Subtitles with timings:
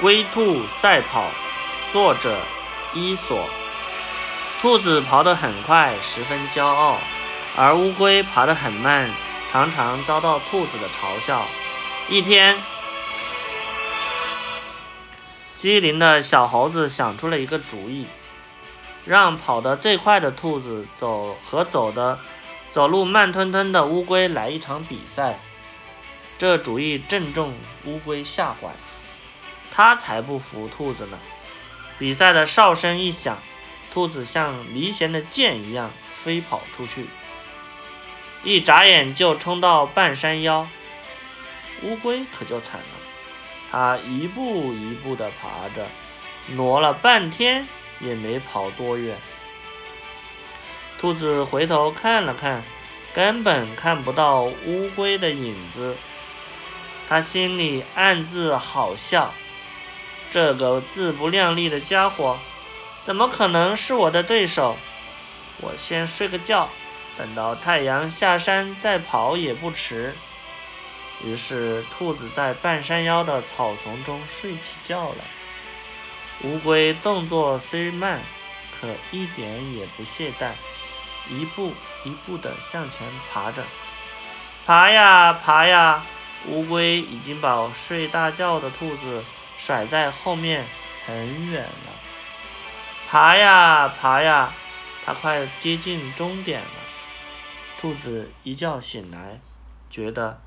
[0.00, 1.26] 龟兔赛跑，
[1.92, 2.34] 作者
[2.94, 3.46] 伊索。
[4.62, 6.96] 兔子跑得很快，十分骄傲，
[7.54, 9.10] 而乌龟爬得很慢，
[9.50, 11.46] 常常遭到兔子的嘲笑。
[12.08, 12.56] 一天，
[15.54, 18.06] 机灵的小猴子想出了一个主意，
[19.04, 22.18] 让跑得最快的兔子走和走的
[22.72, 25.38] 走路慢吞吞的乌龟来一场比赛。
[26.38, 27.52] 这主意正中
[27.84, 28.70] 乌龟下怀。
[29.72, 31.18] 他才不服兔子呢！
[31.98, 33.38] 比赛的哨声一响，
[33.92, 35.90] 兔子像离弦的箭一样
[36.22, 37.06] 飞跑出去，
[38.42, 40.66] 一眨眼就冲到半山腰。
[41.82, 42.86] 乌龟可就惨了，
[43.70, 45.86] 它一步一步地爬着，
[46.54, 47.66] 挪了半天
[48.00, 49.16] 也没跑多远。
[50.98, 52.62] 兔子回头看了看，
[53.14, 55.96] 根本看不到乌龟的影子，
[57.08, 59.32] 他心里暗自好笑。
[60.30, 62.38] 这个自不量力的家伙，
[63.02, 64.76] 怎么可能是我的对手？
[65.60, 66.70] 我先睡个觉，
[67.18, 70.14] 等到太阳下山再跑也不迟。
[71.24, 75.16] 于是，兔子在半山腰的草丛中睡起觉了。
[76.42, 78.20] 乌龟动作虽慢，
[78.80, 80.52] 可一点也不懈怠，
[81.28, 83.62] 一步一步地向前爬着。
[84.64, 86.02] 爬呀爬呀，
[86.46, 89.22] 乌龟已经把睡大觉的兔子。
[89.60, 90.64] 甩在后面
[91.06, 91.92] 很远了，
[93.08, 94.52] 爬呀爬呀，
[95.04, 96.66] 它快接近终点了。
[97.78, 99.38] 兔子一觉醒来，
[99.90, 100.40] 觉得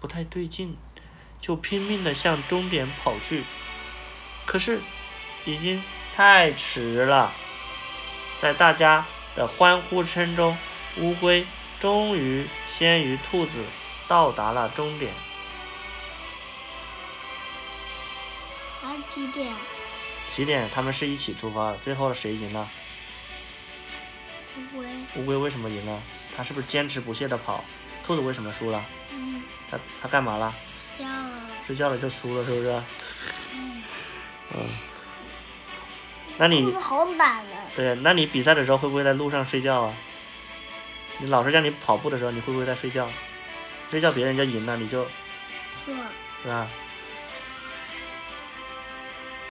[0.00, 0.76] 不太对劲，
[1.40, 3.44] 就拼命地向终点跑去。
[4.44, 4.80] 可是
[5.44, 5.82] 已经
[6.16, 7.32] 太迟了，
[8.40, 10.58] 在大家的欢呼声中，
[10.98, 11.46] 乌龟
[11.78, 13.64] 终于先于兔子
[14.08, 15.12] 到达了终点。
[19.08, 19.52] 起点，
[20.28, 21.78] 起点，他们是一起出发的。
[21.78, 22.68] 最后谁赢了？
[24.56, 24.86] 乌龟。
[25.16, 26.00] 乌龟为什么赢了？
[26.36, 27.64] 它是不是坚持不懈的跑？
[28.04, 28.84] 兔子为什么输了？
[29.12, 29.42] 嗯。
[29.70, 30.54] 它它干嘛了？
[30.96, 31.30] 睡觉了。
[31.66, 32.82] 睡觉了就输了，是不是？
[33.54, 33.82] 嗯。
[34.54, 34.60] 嗯。
[36.38, 36.62] 那你。
[36.62, 37.44] 兔子好懒啊。
[37.74, 39.94] 对，那你比赛的时候会不会在路上睡觉啊？
[41.18, 43.08] 你老师叫你跑步的时候，你会不会在睡觉？
[43.90, 45.04] 睡觉别人就赢了，你就。
[45.84, 45.92] 是。
[46.42, 46.68] 是吧？